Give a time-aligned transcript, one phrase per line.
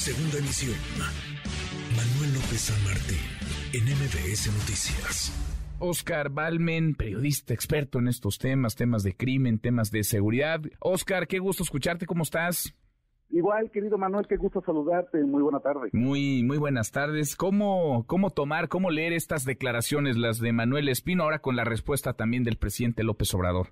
[0.00, 0.78] Segunda emisión.
[1.94, 3.20] Manuel López San Martín,
[3.74, 5.76] en MBS Noticias.
[5.78, 10.62] Oscar Balmen, periodista experto en estos temas, temas de crimen, temas de seguridad.
[10.80, 12.74] Oscar, qué gusto escucharte, ¿cómo estás?
[13.28, 15.22] Igual, querido Manuel, qué gusto saludarte.
[15.22, 15.90] Muy buena tarde.
[15.92, 17.36] Muy, muy buenas tardes.
[17.36, 22.14] ¿Cómo, cómo tomar, cómo leer estas declaraciones, las de Manuel Espino, ahora con la respuesta
[22.14, 23.66] también del presidente López Obrador?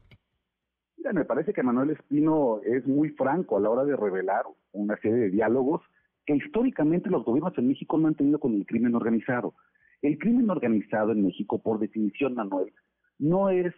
[0.99, 4.95] Mira, me parece que Manuel Espino es muy franco a la hora de revelar una
[4.99, 5.81] serie de diálogos
[6.29, 9.55] que históricamente los gobiernos en México no han tenido con el crimen organizado.
[10.03, 12.71] El crimen organizado en México, por definición, Manuel,
[13.19, 13.75] no es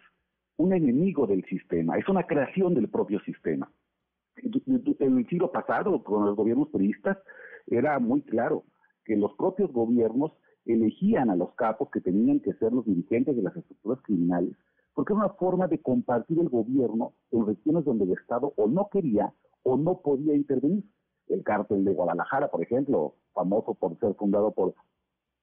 [0.57, 3.71] un enemigo del sistema, es una creación del propio sistema
[4.35, 7.17] en el siglo pasado, con los gobiernos turistas,
[7.67, 8.63] era muy claro
[9.05, 10.31] que los propios gobiernos
[10.65, 14.55] elegían a los capos que tenían que ser los dirigentes de las estructuras criminales,
[14.93, 18.89] porque era una forma de compartir el gobierno en regiones donde el Estado o no
[18.91, 20.83] quería o no podía intervenir.
[21.31, 24.75] El cártel de Guadalajara, por ejemplo, famoso por ser fundado por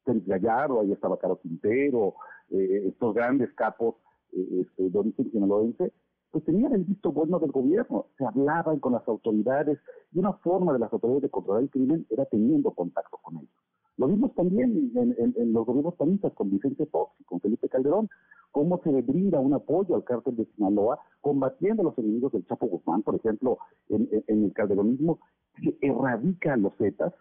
[0.05, 2.15] Félix Gallardo, ahí estaba Caro Quintero,
[2.51, 3.97] eh, estos grandes capos
[4.33, 5.93] eh, este, de origen sinaloense,
[6.31, 9.79] pues tenían el visto bueno del gobierno, se hablaban con las autoridades
[10.12, 13.51] y una forma de las autoridades de controlar el crimen era teniendo contacto con ellos.
[13.99, 18.09] Lo vimos también en, los gobiernos panistas con Vicente Fox y con Felipe Calderón,
[18.53, 22.47] cómo se le brinda un apoyo al cártel de Sinaloa combatiendo a los enemigos del
[22.47, 25.19] Chapo Guzmán, por ejemplo, en, el calderonismo,
[25.62, 27.12] se erradica a los Zetas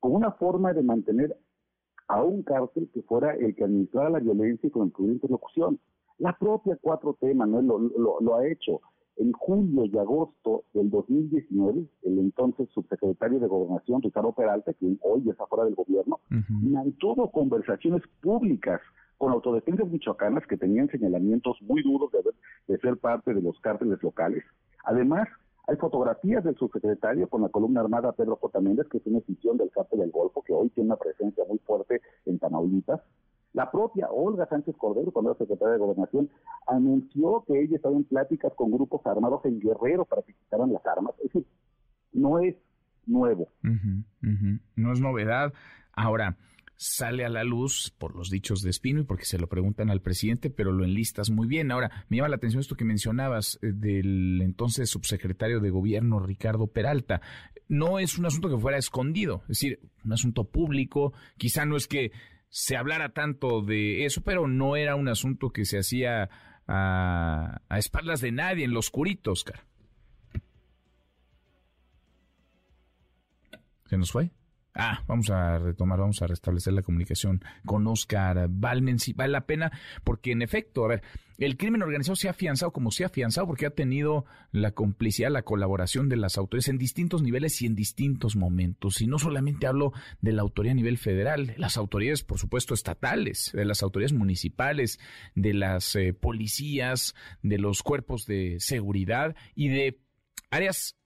[0.00, 1.36] con una forma de mantener
[2.08, 5.78] a un cártel que fuera el que administrara la violencia y con el interlocución.
[6.18, 8.80] La propia 4T, Manuel, lo, ha hecho.
[9.16, 15.30] En julio y agosto del 2019, el entonces subsecretario de Gobernación, Ricardo Peralta, que hoy
[15.30, 16.18] está fuera del gobierno,
[16.60, 18.80] mantuvo conversaciones públicas
[19.16, 22.18] con autodefensas michoacanas que tenían señalamientos muy duros de,
[22.66, 24.42] de ser parte de los cárteles locales.
[24.84, 25.28] Además,
[25.66, 28.60] hay fotografías del subsecretario con la columna armada Pedro J.
[28.90, 32.02] Que es una decisión del cártel del Golfo, que hoy tiene una presencia muy fuerte
[32.26, 33.00] en Tamaulipas.
[33.54, 36.28] La propia Olga Sánchez Cordero, cuando era secretaria de Gobernación,
[36.66, 40.84] anunció que ella estaba en pláticas con grupos armados en Guerrero para que quitaran las
[40.86, 41.14] armas.
[41.18, 41.46] Es decir,
[42.12, 42.56] no es
[43.06, 43.48] nuevo.
[44.76, 45.52] No es novedad.
[45.92, 46.36] Ahora,
[46.84, 50.02] sale a la luz por los dichos de Espino y porque se lo preguntan al
[50.02, 51.72] presidente, pero lo enlistas muy bien.
[51.72, 56.66] Ahora, me llama la atención esto que mencionabas eh, del entonces subsecretario de gobierno Ricardo
[56.66, 57.22] Peralta.
[57.68, 61.14] No es un asunto que fuera escondido, es decir, un asunto público.
[61.38, 62.12] Quizá no es que
[62.50, 66.28] se hablara tanto de eso, pero no era un asunto que se hacía
[66.68, 69.64] a, espaldas de nadie, en los curitos, Oscar.
[73.86, 74.30] ¿Se nos fue?
[74.76, 78.96] Ah, vamos a retomar, vamos a restablecer la comunicación con Oscar Balmen.
[79.14, 79.70] Vale la pena,
[80.02, 81.02] porque en efecto, a ver,
[81.38, 85.30] el crimen organizado se ha afianzado como se ha afianzado porque ha tenido la complicidad,
[85.30, 89.00] la colaboración de las autoridades en distintos niveles y en distintos momentos.
[89.00, 92.74] Y no solamente hablo de la autoridad a nivel federal, de las autoridades, por supuesto,
[92.74, 94.98] estatales, de las autoridades municipales,
[95.36, 100.00] de las eh, policías, de los cuerpos de seguridad y de
[100.50, 100.96] áreas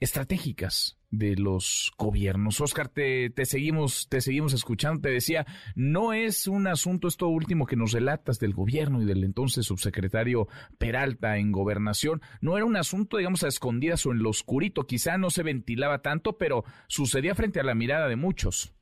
[0.00, 2.60] estratégicas de los gobiernos.
[2.60, 5.00] Oscar, te, te, seguimos, te seguimos escuchando.
[5.00, 5.46] Te decía,
[5.76, 10.48] no es un asunto esto último que nos relatas del gobierno y del entonces subsecretario
[10.78, 12.20] Peralta en gobernación.
[12.40, 14.84] No era un asunto, digamos, a escondidas o en lo oscurito.
[14.84, 18.74] Quizá no se ventilaba tanto, pero sucedía frente a la mirada de muchos.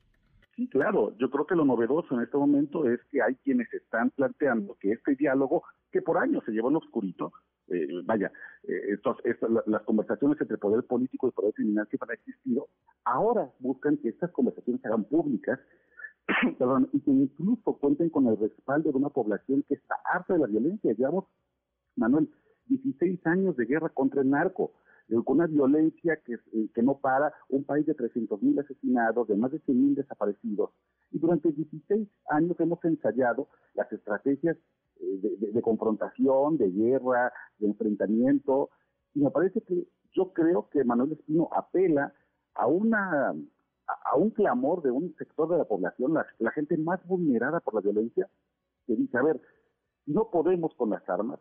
[0.54, 1.16] Sí, claro.
[1.18, 4.92] Yo creo que lo novedoso en este momento es que hay quienes están planteando que
[4.92, 7.32] este diálogo, que por años se llevó en lo oscurito,
[7.70, 8.32] eh, vaya,
[8.64, 8.98] eh,
[9.66, 12.69] las conversaciones entre poder político y poder criminal que han existido,
[13.04, 15.58] ahora buscan que estas conversaciones se hagan públicas
[16.59, 20.41] perdón, y que incluso cuenten con el respaldo de una población que está harta de
[20.41, 20.92] la violencia.
[20.92, 21.25] Llevamos,
[21.97, 22.28] Manuel,
[22.66, 24.72] 16 años de guerra contra el narco,
[25.09, 26.38] eh, con una violencia que,
[26.75, 30.70] que no para, un país de 300 mil asesinados, de más de 100 mil desaparecidos.
[31.10, 34.56] Y durante 16 años hemos ensayado las estrategias
[35.19, 38.71] de, confrontación, de guerra, de enfrentamiento.
[39.15, 42.12] Y me parece que yo creo que Manuel Espino apela
[42.54, 43.34] a una
[44.04, 47.80] a un clamor de un sector de la población, la, gente más vulnerada por la
[47.80, 48.28] violencia,
[48.86, 49.41] que dice, a ver,
[50.07, 51.41] no podemos con las armas,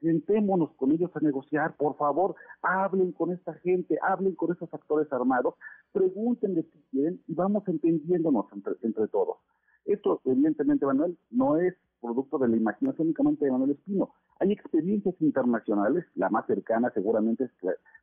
[0.00, 5.10] sentémonos con ellos a negociar, por favor, hablen con esta gente, hablen con esos actores
[5.12, 5.54] armados,
[5.92, 9.38] pregúntenle si quieren y vamos entendiéndonos entre, entre todos.
[9.84, 11.74] Esto, evidentemente, Manuel, no es
[12.06, 14.10] producto de la imaginación únicamente de Manuel Espino.
[14.38, 17.50] Hay experiencias internacionales, la más cercana seguramente es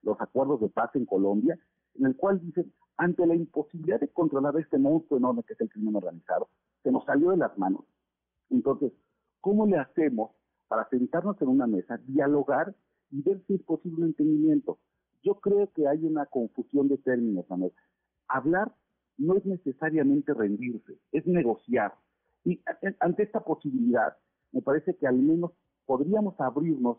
[0.01, 1.57] los acuerdos de paz en Colombia,
[1.95, 5.69] en el cual dicen, ante la imposibilidad de controlar este monstruo enorme que es el
[5.69, 6.49] crimen organizado,
[6.83, 7.85] se nos salió de las manos.
[8.49, 8.91] Entonces,
[9.39, 10.31] ¿cómo le hacemos
[10.67, 12.75] para sentarnos en una mesa, dialogar
[13.09, 14.79] y ver si es posible un entendimiento?
[15.23, 17.71] Yo creo que hay una confusión de términos, Manuel.
[18.27, 18.75] Hablar
[19.17, 21.93] no es necesariamente rendirse, es negociar.
[22.45, 22.61] Y
[22.99, 24.15] ante esta posibilidad,
[24.51, 25.51] me parece que al menos
[25.85, 26.97] podríamos abrirnos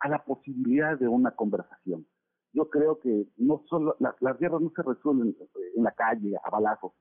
[0.00, 2.06] a la posibilidad de una conversación.
[2.52, 5.36] Yo creo que no solo las guerras no se resuelven
[5.76, 6.92] en la calle a balazos.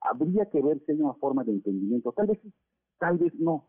[0.00, 2.12] Habría que ver si hay una forma de entendimiento.
[2.12, 2.52] Tal vez sí,
[2.98, 3.66] tal vez no.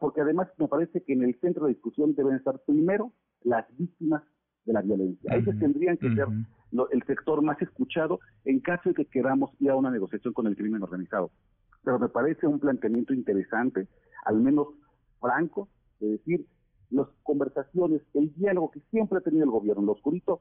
[0.00, 3.12] Porque además me parece que en el centro de discusión deben estar primero
[3.42, 4.22] las víctias
[4.64, 5.34] de la violencia.
[5.34, 6.26] Ellos tendrían que ser
[6.90, 10.56] el sector más escuchado en caso de que queramos ir a una negociación con el
[10.56, 11.30] crimen organizado.
[11.84, 13.88] Pero me parece un planteamiento interesante,
[14.24, 14.68] al menos
[15.20, 15.68] franco,
[16.00, 16.46] de decir,
[16.90, 20.40] las conversaciones, el diálogo que siempre ha tenido el gobierno, lo oscurito,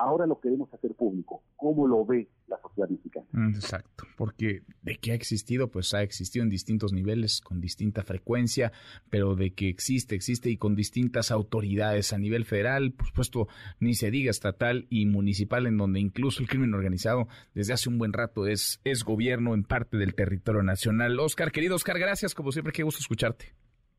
[0.00, 1.42] ahora lo queremos hacer público.
[1.56, 3.26] ¿Cómo lo ve la sociedad mexicana?
[3.32, 8.02] Mm, exacto, porque de que ha existido, pues ha existido en distintos niveles, con distinta
[8.02, 8.72] frecuencia,
[9.10, 13.48] pero de que existe, existe y con distintas autoridades a nivel federal, por supuesto,
[13.78, 17.98] ni se diga estatal y municipal, en donde incluso el crimen organizado desde hace un
[17.98, 21.20] buen rato es, es gobierno en parte del territorio nacional.
[21.20, 23.54] Oscar, querido Oscar, gracias, como siempre, qué gusto escucharte.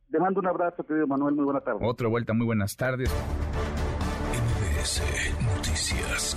[0.09, 1.35] Te mando un abrazo, querido Manuel.
[1.35, 1.79] Muy buena tarde.
[1.83, 3.09] Otra vuelta, muy buenas tardes.
[4.81, 6.35] MBS Noticias.